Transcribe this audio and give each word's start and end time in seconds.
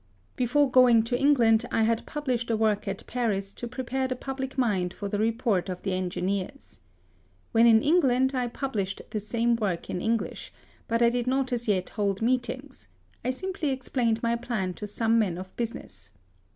Before 0.35 0.67
going 0.71 1.03
to 1.03 1.19
England 1.19 1.63
I 1.71 1.83
had 1.83 2.07
published 2.07 2.49
a 2.49 2.57
work 2.57 2.87
at 2.87 3.05
Paris 3.05 3.53
to 3.53 3.67
prepare 3.67 4.07
the 4.07 4.15
public 4.15 4.57
mind 4.57 4.95
for 4.95 5.07
the 5.07 5.19
report 5.19 5.69
of 5.69 5.83
the 5.83 5.93
engineers. 5.93 6.79
When 7.51 7.67
in 7.67 7.83
England, 7.83 8.33
I 8.33 8.47
published 8.47 9.03
the 9.11 9.19
same 9.19 9.55
work 9.57 9.91
in 9.91 10.01
English; 10.01 10.51
but 10.87 11.03
I 11.03 11.11
did 11.11 11.27
not 11.27 11.53
as 11.53 11.67
yet 11.67 11.89
hold 11.89 12.19
meet 12.19 12.49
ings: 12.49 12.87
I 13.23 13.29
simply 13.29 13.69
explained 13.69 14.23
my 14.23 14.35
plan 14.35 14.73
to 14.73 14.87
some 14.87 15.19
men 15.19 15.37
of 15.37 15.55
business. 15.55 16.09